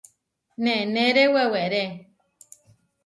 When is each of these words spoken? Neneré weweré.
Neneré 0.63 1.25
weweré. 1.33 1.85